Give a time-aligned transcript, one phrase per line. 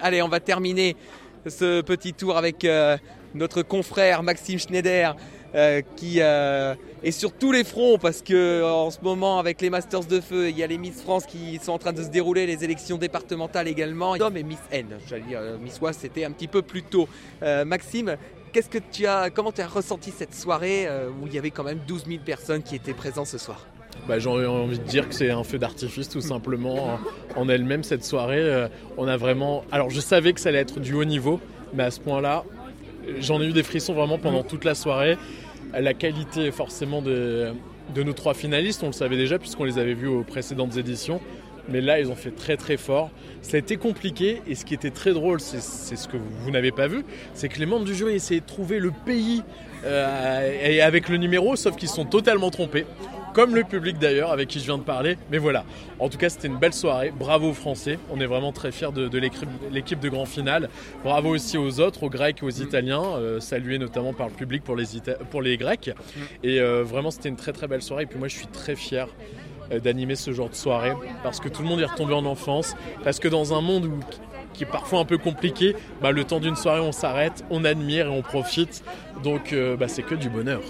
[0.00, 0.96] Allez, on va terminer
[1.46, 2.96] ce petit tour avec euh,
[3.34, 5.16] notre confrère Maxime Schneider
[5.54, 9.70] euh, qui euh, est sur tous les fronts parce que en ce moment avec les
[9.70, 12.08] Masters de Feu, il y a les Miss France qui sont en train de se
[12.08, 14.12] dérouler, les élections départementales également.
[14.12, 17.08] Homme et Miss N, j'allais dire Miss Oise, c'était un petit peu plus tôt.
[17.40, 18.16] Maxime,
[18.52, 20.86] qu'est-ce que tu as, comment tu as ressenti cette soirée
[21.20, 23.66] où il y avait quand même 12 000 personnes qui étaient présentes ce soir?
[24.08, 26.98] Bah, J'ai envie de dire que c'est un feu d'artifice tout simplement
[27.36, 28.40] en elle-même cette soirée.
[28.40, 29.64] Euh, on a vraiment.
[29.70, 31.40] Alors je savais que ça allait être du haut niveau,
[31.74, 32.44] mais à ce point-là,
[33.20, 35.16] j'en ai eu des frissons vraiment pendant toute la soirée.
[35.78, 37.52] La qualité forcément de,
[37.94, 41.20] nos trois finalistes, on le savait déjà puisqu'on les avait vus aux précédentes éditions.
[41.70, 43.10] Mais là, ils ont fait très très fort.
[43.42, 46.72] Ça a été compliqué et ce qui était très drôle, c'est ce que vous, n'avez
[46.72, 49.42] pas vu, c'est que les membres du jury essayaient de trouver le pays
[49.84, 52.86] euh, avec le numéro, sauf qu'ils sont totalement trompés
[53.34, 55.16] comme le public d'ailleurs avec qui je viens de parler.
[55.30, 55.64] Mais voilà,
[55.98, 57.12] en tout cas c'était une belle soirée.
[57.16, 59.18] Bravo aux Français, on est vraiment très fiers de,
[59.70, 60.68] l'équipe de grand finale.
[61.04, 64.62] Bravo aussi aux autres, aux Grecs et aux Italiens, euh, salués notamment par le public
[64.62, 64.86] pour les,
[65.30, 65.90] pour les Grecs.
[66.42, 68.04] Et euh, vraiment c'était une très très belle soirée.
[68.04, 69.08] Et puis moi je suis très fier
[69.72, 70.92] euh, d'animer ce genre de soirée
[71.22, 73.90] parce que tout le monde est retombé en enfance, parce que dans un monde
[74.54, 78.06] qui est parfois un peu compliqué, bah, le temps d'une soirée on s'arrête, on admire
[78.06, 78.82] et on profite.
[79.22, 80.62] Donc bah, c'est que du bonheur.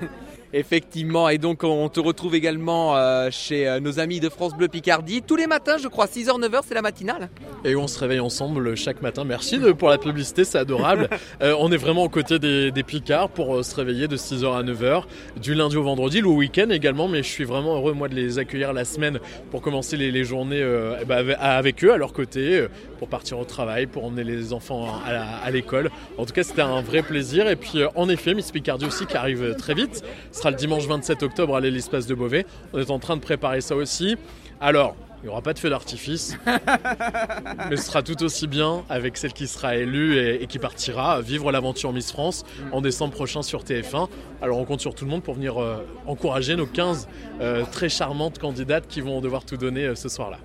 [0.54, 4.68] Effectivement, et donc on te retrouve également euh, chez euh, nos amis de France Bleu
[4.68, 5.22] Picardie.
[5.22, 7.30] Tous les matins, je crois, 6h, 9h, c'est la matinale.
[7.64, 9.24] Et on se réveille ensemble chaque matin.
[9.24, 11.08] Merci pour la publicité, c'est adorable.
[11.40, 15.04] Euh, on est vraiment aux côtés des, Picards pour se réveiller de 6h à 9h,
[15.40, 17.08] du lundi au vendredi, le week-end également.
[17.08, 19.18] Mais je suis vraiment heureux, moi, de les accueillir la semaine
[19.50, 20.62] pour commencer les, journées
[21.06, 22.66] ben, avec eux, à leur côté,
[22.98, 25.90] pour partir au travail, pour emmener les enfants à, l'école.
[26.18, 27.48] En tout cas, c'était un vrai plaisir.
[27.48, 30.04] Et puis, en effet, Miss Picardie aussi qui arrive très vite
[30.42, 32.46] sera le dimanche 27 octobre à l'espace de Beauvais.
[32.72, 34.16] On est en train de préparer ça aussi.
[34.60, 36.36] Alors, il n'y aura pas de feu d'artifice,
[37.70, 41.52] mais ce sera tout aussi bien avec celle qui sera élue et, qui partira vivre
[41.52, 44.08] l'aventure Miss France en décembre prochain sur TF1.
[44.42, 47.06] Alors on compte sur tout le monde pour venir euh, encourager nos 15
[47.40, 50.38] euh, très charmantes candidates qui vont devoir tout donner euh, ce soir-là.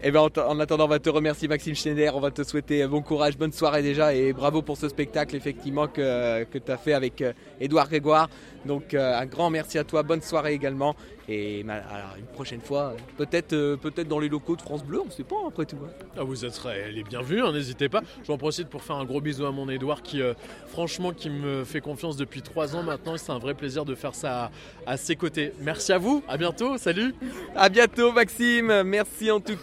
[0.00, 2.86] Et eh ben, en attendant, on va te remercier Maxime Schneider, on va te souhaiter
[2.86, 6.76] bon courage, bonne soirée déjà et bravo pour ce spectacle effectivement que, que tu as
[6.76, 7.22] fait avec
[7.60, 8.28] Édouard Grégoire.
[8.64, 10.94] Donc euh, un grand merci à toi, bonne soirée également.
[11.28, 15.10] Et une prochaine fois, peut-être euh, peut-être dans les locaux de France Bleu, on ne
[15.10, 15.76] sait pas après tout.
[15.84, 15.90] Hein.
[16.16, 16.60] Ah, vous êtes
[16.92, 18.02] les bienvenus, hein, n'hésitez pas.
[18.26, 20.34] J'en profite pour faire un gros bisou à mon Edouard qui euh,
[20.66, 23.94] franchement qui me fait confiance depuis trois ans maintenant et c'est un vrai plaisir de
[23.94, 24.50] faire ça
[24.86, 25.52] à, à ses côtés.
[25.60, 27.14] Merci à vous, à bientôt, salut
[27.54, 29.60] À bientôt Maxime, merci en tout cas.